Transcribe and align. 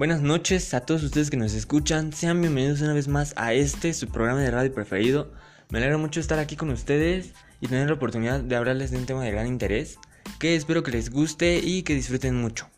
Buenas 0.00 0.22
noches 0.22 0.72
a 0.72 0.80
todos 0.80 1.02
ustedes 1.02 1.28
que 1.28 1.36
nos 1.36 1.52
escuchan. 1.52 2.14
Sean 2.14 2.40
bienvenidos 2.40 2.80
una 2.80 2.94
vez 2.94 3.06
más 3.06 3.34
a 3.36 3.52
este, 3.52 3.92
su 3.92 4.08
programa 4.08 4.40
de 4.40 4.50
radio 4.50 4.72
preferido. 4.72 5.30
Me 5.68 5.76
alegra 5.76 5.98
mucho 5.98 6.20
estar 6.20 6.38
aquí 6.38 6.56
con 6.56 6.70
ustedes 6.70 7.34
y 7.60 7.66
tener 7.66 7.88
la 7.88 7.96
oportunidad 7.96 8.40
de 8.40 8.56
hablarles 8.56 8.90
de 8.90 8.96
un 8.96 9.04
tema 9.04 9.22
de 9.22 9.30
gran 9.30 9.46
interés 9.46 9.98
que 10.38 10.56
espero 10.56 10.82
que 10.82 10.90
les 10.90 11.10
guste 11.10 11.58
y 11.58 11.82
que 11.82 11.94
disfruten 11.94 12.40
mucho. 12.40 12.70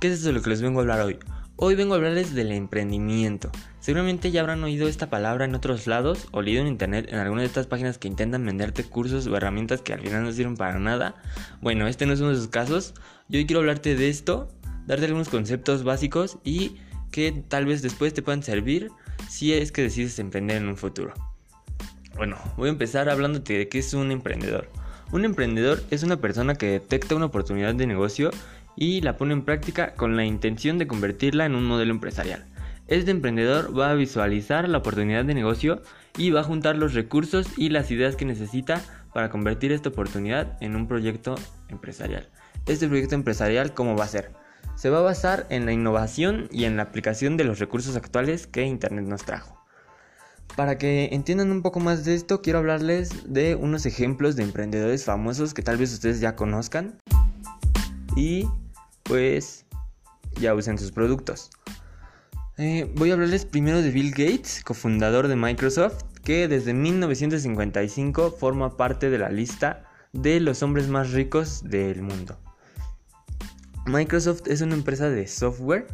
¿Qué 0.00 0.08
es 0.08 0.18
eso 0.18 0.26
de 0.26 0.34
lo 0.34 0.42
que 0.42 0.50
les 0.50 0.60
vengo 0.60 0.80
a 0.80 0.82
hablar 0.82 1.00
hoy? 1.00 1.18
Hoy 1.56 1.76
vengo 1.76 1.94
a 1.94 1.96
hablarles 1.96 2.34
del 2.34 2.52
emprendimiento. 2.52 3.50
Seguramente 3.80 4.30
ya 4.30 4.42
habrán 4.42 4.62
oído 4.62 4.86
esta 4.86 5.08
palabra 5.08 5.46
en 5.46 5.54
otros 5.54 5.86
lados 5.86 6.28
o 6.32 6.42
leído 6.42 6.60
en 6.60 6.68
internet 6.68 7.06
en 7.08 7.20
alguna 7.20 7.40
de 7.40 7.46
estas 7.46 7.66
páginas 7.66 7.96
que 7.96 8.08
intentan 8.08 8.44
venderte 8.44 8.84
cursos 8.84 9.26
o 9.26 9.34
herramientas 9.34 9.80
que 9.80 9.94
al 9.94 10.00
final 10.00 10.24
no 10.24 10.30
sirven 10.30 10.58
para 10.58 10.78
nada. 10.78 11.14
Bueno, 11.62 11.86
este 11.86 12.04
no 12.04 12.12
es 12.12 12.20
uno 12.20 12.32
de 12.32 12.34
esos 12.34 12.48
casos. 12.48 12.92
Yo 13.30 13.38
hoy 13.38 13.46
quiero 13.46 13.60
hablarte 13.60 13.96
de 13.96 14.10
esto 14.10 14.50
darte 14.86 15.06
algunos 15.06 15.28
conceptos 15.28 15.84
básicos 15.84 16.38
y 16.44 16.76
que 17.10 17.32
tal 17.48 17.66
vez 17.66 17.82
después 17.82 18.14
te 18.14 18.22
puedan 18.22 18.42
servir 18.42 18.90
si 19.28 19.52
es 19.52 19.72
que 19.72 19.82
decides 19.82 20.18
emprender 20.18 20.58
en 20.58 20.68
un 20.68 20.76
futuro. 20.76 21.12
Bueno, 22.16 22.38
voy 22.56 22.68
a 22.68 22.72
empezar 22.72 23.08
hablándote 23.08 23.58
de 23.58 23.68
qué 23.68 23.78
es 23.80 23.92
un 23.92 24.10
emprendedor. 24.10 24.70
Un 25.12 25.24
emprendedor 25.24 25.82
es 25.90 26.02
una 26.02 26.16
persona 26.16 26.54
que 26.54 26.66
detecta 26.66 27.14
una 27.14 27.26
oportunidad 27.26 27.74
de 27.74 27.86
negocio 27.86 28.30
y 28.76 29.00
la 29.02 29.16
pone 29.16 29.32
en 29.32 29.42
práctica 29.42 29.94
con 29.94 30.16
la 30.16 30.24
intención 30.24 30.78
de 30.78 30.86
convertirla 30.86 31.46
en 31.46 31.54
un 31.54 31.64
modelo 31.64 31.92
empresarial. 31.92 32.44
Este 32.88 33.10
emprendedor 33.10 33.76
va 33.76 33.90
a 33.90 33.94
visualizar 33.94 34.68
la 34.68 34.78
oportunidad 34.78 35.24
de 35.24 35.34
negocio 35.34 35.82
y 36.16 36.30
va 36.30 36.40
a 36.40 36.44
juntar 36.44 36.76
los 36.76 36.94
recursos 36.94 37.46
y 37.56 37.68
las 37.70 37.90
ideas 37.90 38.16
que 38.16 38.24
necesita 38.24 38.80
para 39.12 39.30
convertir 39.30 39.72
esta 39.72 39.88
oportunidad 39.88 40.56
en 40.62 40.76
un 40.76 40.86
proyecto 40.86 41.34
empresarial. 41.68 42.28
Este 42.66 42.86
proyecto 42.86 43.14
empresarial, 43.14 43.74
¿cómo 43.74 43.96
va 43.96 44.04
a 44.04 44.08
ser? 44.08 44.45
Se 44.76 44.90
va 44.90 44.98
a 44.98 45.02
basar 45.02 45.46
en 45.50 45.66
la 45.66 45.72
innovación 45.72 46.48
y 46.52 46.64
en 46.64 46.76
la 46.76 46.84
aplicación 46.84 47.36
de 47.36 47.44
los 47.44 47.58
recursos 47.58 47.96
actuales 47.96 48.46
que 48.46 48.62
Internet 48.62 49.06
nos 49.06 49.24
trajo. 49.24 49.56
Para 50.54 50.78
que 50.78 51.08
entiendan 51.12 51.50
un 51.50 51.62
poco 51.62 51.80
más 51.80 52.04
de 52.04 52.14
esto, 52.14 52.40
quiero 52.40 52.60
hablarles 52.60 53.32
de 53.32 53.56
unos 53.56 53.84
ejemplos 53.84 54.36
de 54.36 54.44
emprendedores 54.44 55.04
famosos 55.04 55.52
que 55.52 55.62
tal 55.62 55.76
vez 55.76 55.92
ustedes 55.92 56.20
ya 56.20 56.36
conozcan 56.36 56.98
y 58.14 58.48
pues 59.02 59.66
ya 60.40 60.54
usen 60.54 60.78
sus 60.78 60.92
productos. 60.92 61.50
Eh, 62.58 62.90
voy 62.96 63.10
a 63.10 63.14
hablarles 63.14 63.44
primero 63.44 63.82
de 63.82 63.90
Bill 63.90 64.12
Gates, 64.12 64.62
cofundador 64.64 65.28
de 65.28 65.36
Microsoft, 65.36 66.04
que 66.24 66.48
desde 66.48 66.72
1955 66.72 68.30
forma 68.30 68.76
parte 68.76 69.10
de 69.10 69.18
la 69.18 69.28
lista 69.28 69.84
de 70.12 70.40
los 70.40 70.62
hombres 70.62 70.88
más 70.88 71.12
ricos 71.12 71.62
del 71.64 72.02
mundo. 72.02 72.38
Microsoft 73.86 74.48
es 74.48 74.60
una 74.62 74.74
empresa 74.74 75.08
de 75.08 75.26
software. 75.28 75.86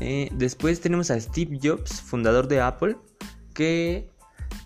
Eh, 0.00 0.28
después 0.32 0.80
tenemos 0.80 1.10
a 1.10 1.20
Steve 1.20 1.58
Jobs, 1.62 2.00
fundador 2.00 2.48
de 2.48 2.60
Apple, 2.60 2.96
que 3.54 4.10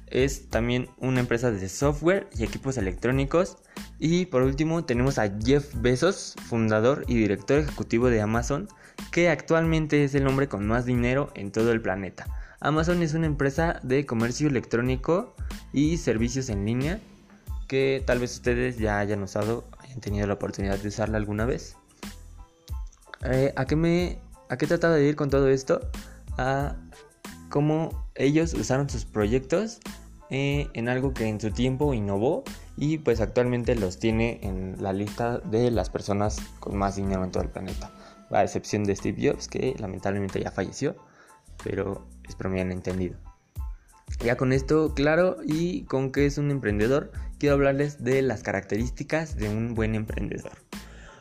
es 0.06 0.48
también 0.48 0.88
una 0.96 1.20
empresa 1.20 1.50
de 1.50 1.68
software 1.68 2.26
y 2.36 2.44
equipos 2.44 2.78
electrónicos. 2.78 3.58
Y 3.98 4.26
por 4.26 4.42
último 4.42 4.84
tenemos 4.84 5.18
a 5.18 5.30
Jeff 5.38 5.74
Bezos, 5.76 6.36
fundador 6.46 7.04
y 7.06 7.16
director 7.16 7.58
ejecutivo 7.58 8.08
de 8.08 8.22
Amazon, 8.22 8.68
que 9.12 9.28
actualmente 9.28 10.04
es 10.04 10.14
el 10.14 10.26
hombre 10.26 10.48
con 10.48 10.66
más 10.66 10.86
dinero 10.86 11.30
en 11.34 11.52
todo 11.52 11.70
el 11.72 11.82
planeta. 11.82 12.26
Amazon 12.60 13.02
es 13.02 13.12
una 13.12 13.26
empresa 13.26 13.78
de 13.82 14.06
comercio 14.06 14.48
electrónico 14.48 15.36
y 15.72 15.98
servicios 15.98 16.48
en 16.48 16.64
línea 16.64 16.98
que 17.68 18.02
tal 18.06 18.18
vez 18.18 18.32
ustedes 18.32 18.78
ya 18.78 18.98
hayan 18.98 19.22
usado, 19.22 19.68
hayan 19.78 20.00
tenido 20.00 20.26
la 20.26 20.34
oportunidad 20.34 20.78
de 20.78 20.88
usarla 20.88 21.18
alguna 21.18 21.44
vez. 21.44 21.76
Eh, 23.24 23.52
¿a, 23.56 23.64
qué 23.64 23.76
me, 23.76 24.18
¿A 24.48 24.56
qué 24.56 24.66
trataba 24.66 24.94
de 24.94 25.08
ir 25.08 25.16
con 25.16 25.30
todo 25.30 25.48
esto? 25.48 25.80
A 26.36 26.76
cómo 27.48 28.06
ellos 28.14 28.54
usaron 28.54 28.88
sus 28.88 29.04
proyectos 29.04 29.80
eh, 30.30 30.68
en 30.74 30.88
algo 30.88 31.14
que 31.14 31.26
en 31.26 31.40
su 31.40 31.50
tiempo 31.50 31.94
innovó 31.94 32.44
y 32.76 32.98
pues 32.98 33.20
actualmente 33.20 33.74
los 33.74 33.98
tiene 33.98 34.38
en 34.42 34.76
la 34.80 34.92
lista 34.92 35.38
de 35.38 35.70
las 35.70 35.90
personas 35.90 36.38
con 36.60 36.76
más 36.76 36.96
dinero 36.96 37.24
en 37.24 37.30
todo 37.30 37.42
el 37.42 37.48
planeta. 37.48 37.90
A 38.30 38.44
excepción 38.44 38.84
de 38.84 38.94
Steve 38.94 39.30
Jobs, 39.30 39.48
que 39.48 39.74
lamentablemente 39.78 40.40
ya 40.42 40.50
falleció, 40.50 40.96
pero 41.64 42.06
espero 42.28 42.50
me 42.50 42.56
hayan 42.56 42.72
entendido. 42.72 43.16
Ya 44.20 44.36
con 44.36 44.52
esto 44.52 44.94
claro 44.94 45.38
y 45.44 45.84
con 45.84 46.12
que 46.12 46.26
es 46.26 46.38
un 46.38 46.50
emprendedor, 46.50 47.10
quiero 47.38 47.54
hablarles 47.54 48.04
de 48.04 48.22
las 48.22 48.42
características 48.42 49.36
de 49.36 49.48
un 49.48 49.74
buen 49.74 49.94
emprendedor. 49.94 50.52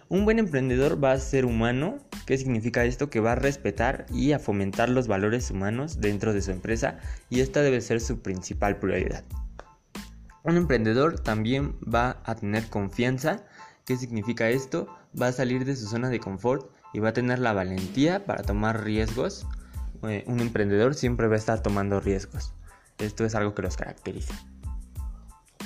Un 0.10 0.24
buen 0.24 0.40
emprendedor 0.40 1.04
va 1.04 1.12
a 1.12 1.20
ser 1.20 1.46
humano. 1.46 1.98
¿Qué 2.26 2.38
significa 2.38 2.86
esto? 2.86 3.10
Que 3.10 3.20
va 3.20 3.34
a 3.34 3.36
respetar 3.36 4.06
y 4.10 4.32
a 4.32 4.40
fomentar 4.40 4.88
los 4.88 5.08
valores 5.08 5.52
humanos 5.52 6.00
dentro 6.00 6.34
de 6.34 6.42
su 6.42 6.52
empresa 6.52 7.00
y 7.30 7.42
esta 7.42 7.62
debe 7.62 7.82
ser 7.82 8.00
su 8.00 8.22
principal 8.22 8.78
prioridad. 8.78 9.26
Un 10.44 10.56
emprendedor 10.56 11.20
también 11.20 11.76
va 11.82 12.22
a 12.24 12.36
tener 12.36 12.70
confianza. 12.70 13.44
¿Qué 13.84 13.98
significa 13.98 14.50
esto? 14.50 14.88
Va 15.20 15.28
a 15.28 15.34
salir 15.34 15.66
de 15.66 15.76
su 15.76 15.88
zona 15.88 16.10
de 16.10 16.22
confort 16.22 16.72
y 16.94 17.00
va 17.00 17.10
a 17.10 17.14
tener 17.14 17.40
la 17.40 17.52
valentía 17.52 18.26
para 18.26 18.44
tomar 18.44 18.86
riesgos. 18.86 19.46
Eh, 20.04 20.24
un 20.26 20.40
emprendedor 20.40 20.96
siempre 20.96 21.28
va 21.28 21.36
a 21.36 21.40
estar 21.40 21.62
tomando 21.62 22.00
riesgos. 22.00 22.54
Esto 22.98 23.26
es 23.26 23.36
algo 23.36 23.54
que 23.54 23.62
los 23.62 23.76
caracteriza. 23.76 24.34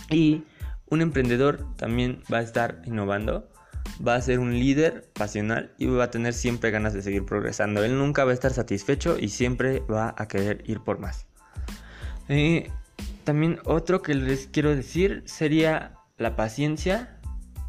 Y 0.09 0.45
un 0.89 1.01
emprendedor 1.01 1.75
también 1.75 2.23
va 2.31 2.39
a 2.39 2.41
estar 2.41 2.81
innovando 2.85 3.47
va 4.05 4.15
a 4.15 4.21
ser 4.21 4.39
un 4.39 4.53
líder 4.53 5.09
pasional 5.13 5.73
y 5.77 5.85
va 5.87 6.05
a 6.05 6.11
tener 6.11 6.33
siempre 6.33 6.71
ganas 6.71 6.93
de 6.93 7.01
seguir 7.01 7.25
progresando. 7.25 7.83
Él 7.83 7.97
nunca 7.97 8.25
va 8.25 8.31
a 8.31 8.33
estar 8.33 8.51
satisfecho 8.51 9.17
y 9.19 9.29
siempre 9.29 9.81
va 9.81 10.15
a 10.17 10.27
querer 10.27 10.63
ir 10.65 10.81
por 10.81 10.99
más. 10.99 11.27
Eh, 12.29 12.69
también 13.23 13.59
otro 13.65 14.01
que 14.01 14.15
les 14.15 14.47
quiero 14.47 14.75
decir 14.75 15.23
sería 15.25 15.93
la 16.17 16.35
paciencia. 16.35 17.19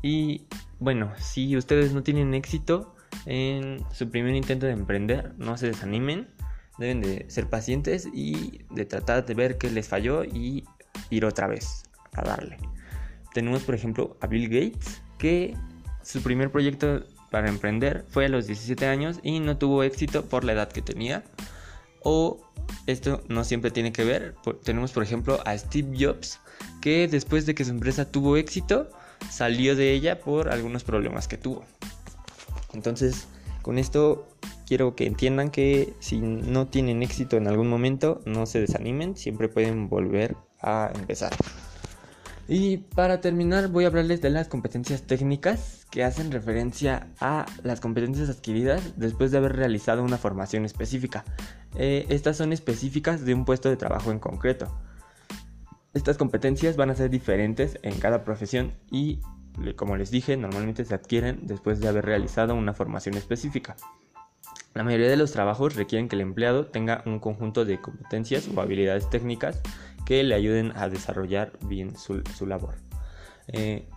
Y 0.03 0.47
bueno, 0.79 1.13
si 1.19 1.57
ustedes 1.57 1.93
no 1.93 2.03
tienen 2.03 2.35
éxito 2.35 2.95
en 3.27 3.85
su 3.93 4.11
primer 4.11 4.35
intento 4.35 4.67
de 4.67 4.73
emprender, 4.73 5.35
no 5.37 5.57
se 5.57 5.69
desanimen. 5.69 6.29
Deben 6.79 7.01
de 7.01 7.27
ser 7.29 7.49
pacientes 7.49 8.09
y 8.13 8.65
de 8.71 8.87
tratar 8.87 9.27
de 9.27 9.35
ver 9.35 9.59
qué 9.59 9.71
les 9.71 9.89
falló 9.89 10.25
y 10.25 10.65
ir 11.11 11.25
otra 11.25 11.47
vez 11.47 11.85
a 12.15 12.23
darle. 12.23 12.57
Tenemos 13.35 13.63
por 13.63 13.75
ejemplo 13.75 14.17
a 14.21 14.27
Bill 14.27 14.49
Gates 14.49 15.03
que 15.19 15.55
su 16.03 16.23
primer 16.23 16.51
proyecto 16.51 17.03
para 17.31 17.49
emprender 17.49 18.05
fue 18.09 18.27
a 18.27 18.29
los 18.29 18.47
17 18.47 18.87
años 18.87 19.19
y 19.23 19.41
no 19.41 19.57
tuvo 19.57 19.83
éxito 19.83 20.25
por 20.25 20.45
la 20.45 20.53
edad 20.53 20.71
que 20.71 20.83
tenía. 20.83 21.25
O 22.03 22.41
esto 22.87 23.23
no 23.29 23.45
siempre 23.45 23.71
tiene 23.71 23.93
que 23.93 24.05
ver. 24.05 24.35
Tenemos 24.65 24.93
por 24.93 25.03
ejemplo 25.03 25.41
a 25.45 25.57
Steve 25.57 25.97
Jobs 25.99 26.41
que 26.81 27.09
después 27.09 27.47
de 27.47 27.55
que 27.55 27.65
su 27.65 27.71
empresa 27.71 28.11
tuvo 28.11 28.37
éxito 28.37 28.91
salió 29.31 29.77
de 29.77 29.93
ella 29.93 30.21
por 30.21 30.51
algunos 30.51 30.85
problemas 30.85 31.29
que 31.29 31.39
tuvo. 31.39 31.65
Entonces 32.75 33.27
con 33.63 33.79
esto 33.79 34.29
quiero 34.67 34.95
que 34.97 35.07
entiendan 35.07 35.51
que 35.51 35.95
si 36.01 36.21
no 36.21 36.67
tienen 36.67 37.03
éxito 37.03 37.37
en 37.37 37.47
algún 37.47 37.69
momento 37.69 38.21
no 38.27 38.47
se 38.47 38.61
desanimen, 38.61 39.17
siempre 39.17 39.49
pueden 39.49 39.89
volver 39.89 40.37
a 40.61 40.91
empezar. 40.95 41.33
Y 42.49 42.79
para 42.79 43.21
terminar 43.21 43.69
voy 43.69 43.85
a 43.85 43.87
hablarles 43.87 44.21
de 44.21 44.31
las 44.31 44.49
competencias 44.49 45.03
técnicas 45.03 45.87
que 45.91 46.03
hacen 46.03 46.33
referencia 46.33 47.09
a 47.21 47.47
las 47.63 47.81
competencias 47.81 48.29
adquiridas 48.29 48.95
después 48.97 49.31
de 49.31 49.39
haber 49.39 49.57
realizado 49.57 50.03
una 50.03 50.19
formación 50.19 50.65
específica. 50.65 51.25
Eh, 51.77 52.07
estas 52.09 52.37
son 52.37 52.53
específicas 52.53 53.25
de 53.25 53.35
un 53.35 53.45
puesto 53.45 53.69
de 53.69 53.77
trabajo 53.77 54.11
en 54.11 54.19
concreto. 54.19 54.75
Estas 55.95 56.17
competencias 56.17 56.77
van 56.77 56.91
a 56.91 56.95
ser 56.95 57.11
diferentes 57.11 57.79
en 57.83 57.99
cada 57.99 58.25
profesión 58.25 58.73
y, 58.91 59.21
como 59.77 59.97
les 59.97 60.11
dije, 60.11 60.37
normalmente 60.37 60.85
se 60.85 60.95
adquieren 60.95 61.47
después 61.47 61.81
de 61.81 61.89
haber 61.89 62.07
realizado 62.07 62.55
una 62.55 62.73
formación 62.73 63.15
específica. 63.17 63.77
La 64.75 64.85
mayoría 64.85 65.11
de 65.11 65.19
los 65.19 65.33
trabajos 65.33 65.75
requieren 65.75 66.09
que 66.09 66.17
el 66.17 66.23
empleado 66.23 66.67
tenga 66.67 67.03
un 67.05 67.19
conjunto 67.19 67.67
de 67.67 67.79
competencias 67.79 68.49
o 68.49 68.59
habilidades 68.59 69.09
técnicas 69.11 69.61
que 70.13 70.23
le 70.23 70.35
ayuden 70.35 70.73
a 70.77 70.91
desarrollar 70.91 71.53
bien 71.63 71.97
su, 71.97 72.23
labor. 72.47 72.75
Eh, 73.49 73.89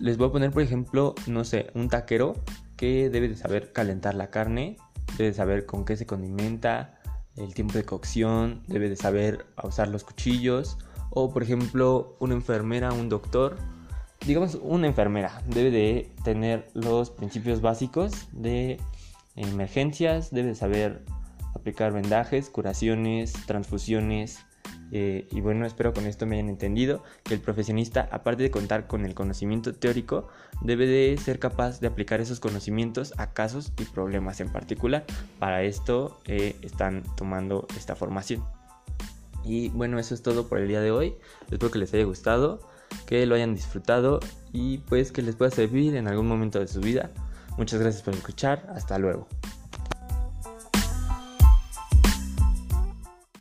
les 0.00 0.16
voy 0.16 0.28
a 0.28 0.32
poner, 0.32 0.50
por 0.52 0.62
ejemplo, 0.62 1.14
no 1.26 1.44
sé, 1.44 1.70
un 1.74 1.90
taquero 1.90 2.32
que 2.78 3.10
debe 3.10 3.28
de 3.28 3.36
saber 3.36 3.74
calentar 3.74 4.14
la 4.14 4.30
carne, 4.30 4.78
debe 5.18 5.28
de 5.28 5.34
saber 5.34 5.66
con 5.66 5.84
qué 5.84 5.98
se 5.98 6.06
condimenta, 6.06 6.98
el 7.36 7.52
tiempo 7.52 7.74
de 7.74 7.84
cocción, 7.84 8.62
debe 8.68 8.88
de 8.88 8.96
saber 8.96 9.44
usar 9.62 9.88
los 9.88 10.02
cuchillos, 10.02 10.78
o 11.10 11.30
por 11.30 11.42
ejemplo, 11.42 12.16
una 12.18 12.32
enfermera, 12.32 12.94
un 12.94 13.10
doctor, 13.10 13.58
digamos 14.26 14.54
una 14.62 14.86
enfermera, 14.86 15.42
debe 15.46 15.70
de 15.70 16.10
tener 16.24 16.68
los 16.72 17.10
principios 17.10 17.60
básicos 17.60 18.28
de 18.32 18.80
emergencias, 19.36 20.30
debe 20.30 20.48
de 20.48 20.54
saber 20.54 21.04
aplicar 21.54 21.92
vendajes, 21.92 22.48
curaciones, 22.48 23.34
transfusiones, 23.44 24.46
Eh, 24.94 25.26
y 25.30 25.40
bueno, 25.40 25.64
espero 25.64 25.94
con 25.94 26.06
esto 26.06 26.26
me 26.26 26.36
hayan 26.36 26.50
entendido 26.50 27.02
que 27.24 27.32
el 27.32 27.40
profesionista, 27.40 28.08
aparte 28.12 28.42
de 28.42 28.50
contar 28.50 28.86
con 28.86 29.06
el 29.06 29.14
conocimiento 29.14 29.74
teórico, 29.74 30.28
debe 30.60 30.86
de 30.86 31.16
ser 31.16 31.38
capaz 31.38 31.80
de 31.80 31.86
aplicar 31.86 32.20
esos 32.20 32.40
conocimientos 32.40 33.14
a 33.16 33.32
casos 33.32 33.72
y 33.80 33.84
problemas 33.84 34.40
en 34.40 34.52
particular. 34.52 35.04
Para 35.38 35.62
esto 35.62 36.20
eh, 36.26 36.56
están 36.60 37.02
tomando 37.16 37.66
esta 37.76 37.96
formación. 37.96 38.44
Y 39.44 39.70
bueno, 39.70 39.98
eso 39.98 40.14
es 40.14 40.22
todo 40.22 40.46
por 40.46 40.58
el 40.58 40.68
día 40.68 40.82
de 40.82 40.90
hoy. 40.90 41.14
Espero 41.50 41.70
que 41.70 41.78
les 41.78 41.92
haya 41.94 42.04
gustado, 42.04 42.60
que 43.06 43.24
lo 43.24 43.34
hayan 43.34 43.54
disfrutado 43.54 44.20
y 44.52 44.78
pues 44.78 45.10
que 45.10 45.22
les 45.22 45.36
pueda 45.36 45.50
servir 45.50 45.96
en 45.96 46.06
algún 46.06 46.28
momento 46.28 46.60
de 46.60 46.68
su 46.68 46.80
vida. 46.80 47.10
Muchas 47.56 47.80
gracias 47.80 48.02
por 48.02 48.14
escuchar. 48.14 48.70
Hasta 48.74 48.98
luego. 48.98 49.26